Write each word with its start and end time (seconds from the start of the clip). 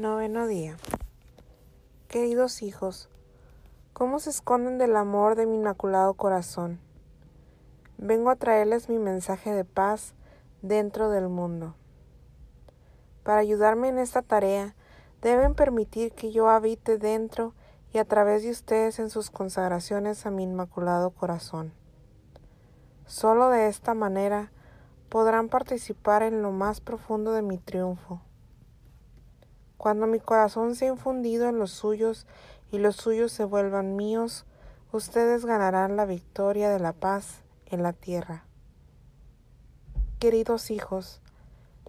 Noveno 0.00 0.46
día. 0.46 0.78
Queridos 2.08 2.62
hijos, 2.62 3.10
¿cómo 3.92 4.18
se 4.18 4.30
esconden 4.30 4.78
del 4.78 4.96
amor 4.96 5.36
de 5.36 5.44
mi 5.44 5.56
inmaculado 5.56 6.14
corazón? 6.14 6.80
Vengo 7.98 8.30
a 8.30 8.36
traerles 8.36 8.88
mi 8.88 8.98
mensaje 8.98 9.52
de 9.52 9.66
paz 9.66 10.14
dentro 10.62 11.10
del 11.10 11.28
mundo. 11.28 11.74
Para 13.24 13.40
ayudarme 13.40 13.88
en 13.88 13.98
esta 13.98 14.22
tarea, 14.22 14.74
deben 15.20 15.54
permitir 15.54 16.12
que 16.12 16.32
yo 16.32 16.48
habite 16.48 16.96
dentro 16.96 17.52
y 17.92 17.98
a 17.98 18.06
través 18.06 18.42
de 18.42 18.52
ustedes 18.52 19.00
en 19.00 19.10
sus 19.10 19.28
consagraciones 19.28 20.24
a 20.24 20.30
mi 20.30 20.44
inmaculado 20.44 21.10
corazón. 21.10 21.74
Solo 23.04 23.50
de 23.50 23.68
esta 23.68 23.92
manera 23.92 24.50
podrán 25.10 25.50
participar 25.50 26.22
en 26.22 26.40
lo 26.40 26.52
más 26.52 26.80
profundo 26.80 27.32
de 27.32 27.42
mi 27.42 27.58
triunfo. 27.58 28.22
Cuando 29.80 30.06
mi 30.06 30.20
corazón 30.20 30.76
sea 30.76 30.88
infundido 30.88 31.48
en 31.48 31.58
los 31.58 31.70
suyos 31.70 32.26
y 32.70 32.76
los 32.76 32.96
suyos 32.96 33.32
se 33.32 33.44
vuelvan 33.44 33.96
míos, 33.96 34.44
ustedes 34.92 35.46
ganarán 35.46 35.96
la 35.96 36.04
victoria 36.04 36.68
de 36.68 36.78
la 36.78 36.92
paz 36.92 37.40
en 37.64 37.82
la 37.82 37.94
tierra. 37.94 38.44
Queridos 40.18 40.70
hijos, 40.70 41.22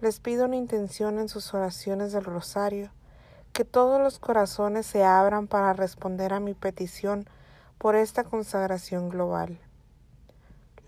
les 0.00 0.20
pido 0.20 0.46
una 0.46 0.56
intención 0.56 1.18
en 1.18 1.28
sus 1.28 1.52
oraciones 1.52 2.12
del 2.12 2.24
rosario, 2.24 2.90
que 3.52 3.66
todos 3.66 4.00
los 4.00 4.18
corazones 4.18 4.86
se 4.86 5.04
abran 5.04 5.46
para 5.46 5.74
responder 5.74 6.32
a 6.32 6.40
mi 6.40 6.54
petición 6.54 7.28
por 7.76 7.94
esta 7.94 8.24
consagración 8.24 9.10
global. 9.10 9.60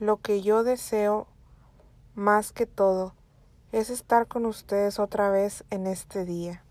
Lo 0.00 0.22
que 0.22 0.40
yo 0.40 0.64
deseo 0.64 1.26
más 2.14 2.52
que 2.52 2.64
todo 2.64 3.12
es 3.72 3.90
estar 3.90 4.26
con 4.26 4.46
ustedes 4.46 4.98
otra 4.98 5.28
vez 5.28 5.64
en 5.68 5.86
este 5.86 6.24
día. 6.24 6.63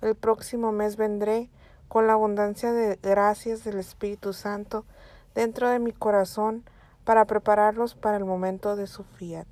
El 0.00 0.14
próximo 0.14 0.70
mes 0.70 0.96
vendré 0.96 1.48
con 1.88 2.06
la 2.06 2.12
abundancia 2.12 2.72
de 2.72 2.98
gracias 3.02 3.64
del 3.64 3.78
Espíritu 3.78 4.32
Santo 4.32 4.84
dentro 5.34 5.68
de 5.68 5.78
mi 5.78 5.92
corazón 5.92 6.64
para 7.04 7.24
prepararlos 7.24 7.94
para 7.94 8.16
el 8.16 8.24
momento 8.24 8.76
de 8.76 8.86
su 8.86 9.02
fiat. 9.02 9.46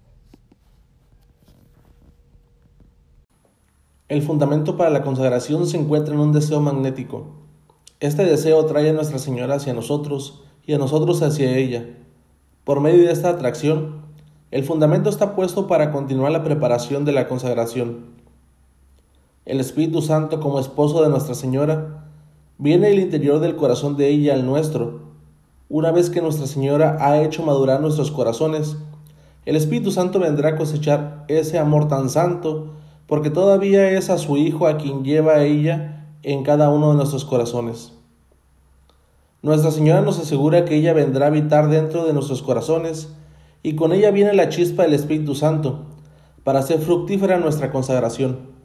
El 4.09 4.23
fundamento 4.23 4.77
para 4.77 4.91
la 4.91 5.03
consagración 5.03 5.67
se 5.67 5.79
encuentra 5.79 6.15
en 6.15 6.21
un 6.21 6.33
deseo 6.33 6.61
magnético. 6.61 7.27
Este 7.99 8.25
deseo 8.25 8.65
trae 8.67 8.91
a 8.91 8.93
Nuestra 8.93 9.19
Señora 9.19 9.57
hacia 9.57 9.75
nosotros 9.75 10.45
y 10.65 10.75
a 10.75 10.79
nosotros 10.79 11.23
hacia 11.23 11.57
ella. 11.57 11.87
Por 12.63 12.81
medio 12.81 13.05
de 13.05 13.13
esta 13.13 13.31
atracción, 13.31 14.03
el 14.53 14.63
fundamento 14.65 15.11
está 15.11 15.35
puesto 15.35 15.67
para 15.67 15.91
continuar 15.91 16.31
la 16.31 16.45
preparación 16.45 17.05
de 17.05 17.13
la 17.13 17.27
consagración. 17.27 18.16
El 19.47 19.61
Espíritu 19.61 20.03
Santo, 20.03 20.41
como 20.41 20.59
esposo 20.59 21.05
de 21.05 21.09
Nuestra 21.09 21.37
Señora, 21.37 22.03
viene 22.59 22.89
del 22.89 22.99
interior 22.99 23.39
del 23.39 23.55
corazón 23.55 23.97
de 23.97 24.09
ella 24.09 24.35
al 24.35 24.45
nuestro. 24.45 25.03
Una 25.69 25.93
vez 25.93 26.11
que 26.11 26.21
Nuestra 26.21 26.49
Señora 26.49 26.97
ha 26.99 27.23
hecho 27.23 27.45
madurar 27.45 27.81
nuestros 27.81 28.11
corazones, 28.11 28.77
el 29.45 29.55
Espíritu 29.55 29.93
Santo 29.93 30.19
vendrá 30.19 30.49
a 30.49 30.57
cosechar 30.57 31.25
ese 31.29 31.61
amor 31.61 31.87
tan 31.87 32.11
santo, 32.11 32.73
porque 33.07 33.31
todavía 33.31 33.89
es 33.89 34.11
a 34.11 34.19
su 34.19 34.37
Hijo 34.37 34.67
a 34.67 34.79
quien 34.79 35.05
lleva 35.05 35.45
ella 35.45 36.09
en 36.25 36.43
cada 36.43 36.69
uno 36.69 36.91
de 36.91 36.97
nuestros 36.97 37.25
corazones. 37.25 37.93
Nuestra 39.43 39.71
Señora 39.71 40.01
nos 40.01 40.19
asegura 40.19 40.65
que 40.65 40.75
ella 40.75 40.93
vendrá 40.93 41.27
a 41.27 41.29
habitar 41.29 41.69
dentro 41.69 42.05
de 42.05 42.13
nuestros 42.13 42.43
corazones 42.43 43.11
y 43.63 43.77
con 43.77 43.93
ella 43.93 44.11
viene 44.11 44.35
la 44.35 44.49
chispa 44.49 44.83
del 44.83 44.95
Espíritu 44.95 45.37
Santo 45.37 45.85
para 46.43 46.59
hacer 46.59 46.81
fructífera 46.81 47.39
nuestra 47.39 47.71
consagración. 47.71 48.56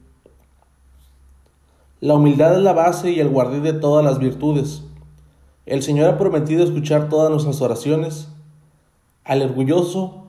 La 2.01 2.15
humildad 2.15 2.57
es 2.57 2.63
la 2.63 2.73
base 2.73 3.11
y 3.11 3.19
el 3.21 3.29
guardián 3.29 3.63
de 3.63 3.71
todas 3.71 4.03
las 4.03 4.19
virtudes. 4.19 4.83
El 5.65 5.81
Señor 5.81 6.09
ha 6.09 6.17
prometido 6.17 6.63
escuchar 6.63 7.07
todas 7.07 7.31
nuestras 7.31 7.61
oraciones. 7.61 8.27
Al 9.23 9.41
orgulloso, 9.41 10.25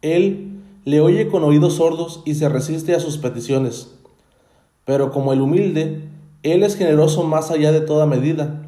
Él 0.00 0.62
le 0.86 1.02
oye 1.02 1.28
con 1.28 1.44
oídos 1.44 1.74
sordos 1.74 2.22
y 2.24 2.36
se 2.36 2.48
resiste 2.48 2.94
a 2.94 3.00
sus 3.00 3.18
peticiones. 3.18 3.94
Pero 4.86 5.10
como 5.10 5.34
el 5.34 5.42
humilde, 5.42 6.08
Él 6.42 6.62
es 6.62 6.76
generoso 6.76 7.24
más 7.24 7.50
allá 7.50 7.72
de 7.72 7.82
toda 7.82 8.06
medida 8.06 8.62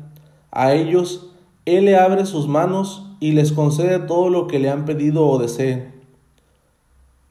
a 0.53 0.75
ellos 0.75 1.31
Él 1.65 1.87
le 1.87 1.97
abre 1.97 2.27
sus 2.27 2.47
manos 2.47 3.07
y 3.21 3.33
les 3.33 3.53
concede 3.53 3.99
todo 4.01 4.29
lo 4.29 4.47
que 4.47 4.59
le 4.59 4.69
han 4.69 4.85
pedido 4.85 5.27
o 5.27 5.39
deseen. 5.39 5.95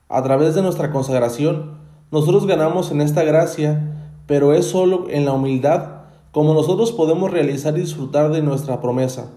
A 0.08 0.22
través 0.22 0.54
de 0.56 0.62
nuestra 0.62 0.90
consagración, 0.90 1.78
nosotros 2.10 2.46
ganamos 2.46 2.90
en 2.90 3.00
esta 3.00 3.22
gracia, 3.22 4.01
pero 4.32 4.54
es 4.54 4.64
solo 4.64 5.10
en 5.10 5.26
la 5.26 5.34
humildad 5.34 6.04
como 6.30 6.54
nosotros 6.54 6.90
podemos 6.90 7.30
realizar 7.30 7.76
y 7.76 7.82
disfrutar 7.82 8.32
de 8.32 8.40
nuestra 8.40 8.80
promesa. 8.80 9.30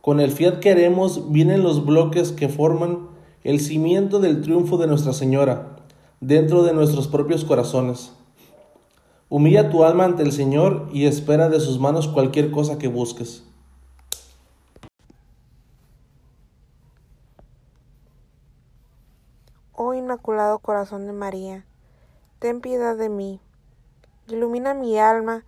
Con 0.00 0.18
el 0.18 0.32
fiat 0.32 0.58
que 0.58 0.72
haremos 0.72 1.30
vienen 1.30 1.62
los 1.62 1.86
bloques 1.86 2.32
que 2.32 2.48
forman 2.48 3.10
el 3.44 3.60
cimiento 3.60 4.18
del 4.18 4.40
triunfo 4.40 4.76
de 4.76 4.88
Nuestra 4.88 5.12
Señora 5.12 5.76
dentro 6.20 6.64
de 6.64 6.72
nuestros 6.72 7.06
propios 7.06 7.44
corazones. 7.44 8.12
Humilla 9.28 9.70
tu 9.70 9.84
alma 9.84 10.06
ante 10.06 10.24
el 10.24 10.32
Señor 10.32 10.88
y 10.92 11.06
espera 11.06 11.48
de 11.48 11.60
sus 11.60 11.78
manos 11.78 12.08
cualquier 12.08 12.50
cosa 12.50 12.76
que 12.76 12.88
busques. 12.88 13.44
Oh 19.74 19.94
Inmaculado 19.94 20.58
Corazón 20.58 21.06
de 21.06 21.12
María, 21.12 21.64
ten 22.40 22.60
piedad 22.60 22.96
de 22.96 23.08
mí, 23.08 23.38
ilumina 24.28 24.74
mi 24.74 24.98
alma 24.98 25.44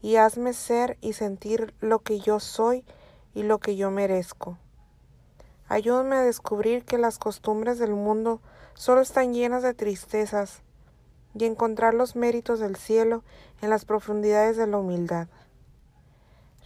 y 0.00 0.16
hazme 0.16 0.52
ser 0.52 0.98
y 1.00 1.14
sentir 1.14 1.74
lo 1.80 2.00
que 2.00 2.20
yo 2.20 2.40
soy 2.40 2.84
y 3.34 3.42
lo 3.42 3.58
que 3.58 3.76
yo 3.76 3.90
merezco. 3.90 4.58
Ayúdame 5.68 6.16
a 6.16 6.22
descubrir 6.22 6.84
que 6.84 6.98
las 6.98 7.18
costumbres 7.18 7.78
del 7.78 7.92
mundo 7.92 8.40
solo 8.74 9.00
están 9.00 9.34
llenas 9.34 9.62
de 9.62 9.74
tristezas 9.74 10.62
y 11.34 11.44
encontrar 11.44 11.94
los 11.94 12.16
méritos 12.16 12.58
del 12.60 12.76
cielo 12.76 13.22
en 13.60 13.70
las 13.70 13.84
profundidades 13.84 14.56
de 14.56 14.66
la 14.66 14.78
humildad. 14.78 15.28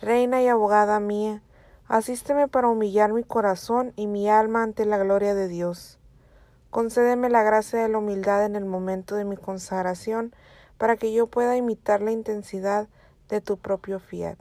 Reina 0.00 0.42
y 0.42 0.48
abogada 0.48 1.00
mía, 1.00 1.42
asísteme 1.88 2.48
para 2.48 2.68
humillar 2.68 3.12
mi 3.12 3.24
corazón 3.24 3.92
y 3.96 4.06
mi 4.06 4.28
alma 4.28 4.62
ante 4.62 4.84
la 4.84 4.98
gloria 4.98 5.34
de 5.34 5.48
Dios. 5.48 5.98
Concédeme 6.70 7.28
la 7.28 7.42
gracia 7.42 7.82
de 7.82 7.88
la 7.88 7.98
humildad 7.98 8.44
en 8.44 8.56
el 8.56 8.64
momento 8.64 9.14
de 9.14 9.24
mi 9.24 9.36
consagración, 9.36 10.34
para 10.82 10.96
que 10.96 11.12
yo 11.12 11.28
pueda 11.28 11.56
imitar 11.56 12.02
la 12.02 12.10
intensidad 12.10 12.88
de 13.28 13.40
tu 13.40 13.56
propio 13.56 14.00
fiat. 14.00 14.36